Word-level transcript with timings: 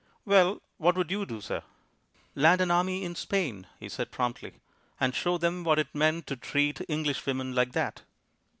"Well, 0.25 0.63
what 0.77 0.95
would 0.97 1.11
you 1.11 1.27
do, 1.27 1.41
sir?" 1.41 1.61
"Land 2.33 2.59
an 2.59 2.71
army 2.71 3.03
in 3.03 3.13
Spain," 3.13 3.67
he 3.79 3.87
said 3.87 4.09
promptly, 4.09 4.53
"and 4.99 5.13
show 5.13 5.37
them 5.37 5.63
what 5.63 5.77
it 5.77 5.93
meant 5.93 6.25
to 6.25 6.35
treat 6.35 6.81
English 6.89 7.23
women 7.27 7.53
like 7.53 7.73
that." 7.73 8.01